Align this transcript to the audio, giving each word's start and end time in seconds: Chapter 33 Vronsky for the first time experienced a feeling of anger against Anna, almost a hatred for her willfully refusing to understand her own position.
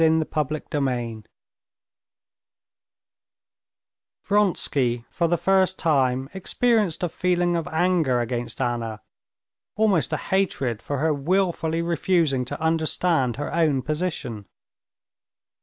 Chapter 0.01 0.25
33 0.57 1.25
Vronsky 4.23 5.05
for 5.11 5.27
the 5.27 5.37
first 5.37 5.77
time 5.77 6.27
experienced 6.33 7.03
a 7.03 7.07
feeling 7.09 7.55
of 7.55 7.67
anger 7.67 8.19
against 8.19 8.59
Anna, 8.59 9.03
almost 9.75 10.11
a 10.11 10.17
hatred 10.17 10.81
for 10.81 10.97
her 10.97 11.13
willfully 11.13 11.83
refusing 11.83 12.45
to 12.45 12.59
understand 12.59 13.35
her 13.35 13.53
own 13.53 13.83
position. 13.83 14.47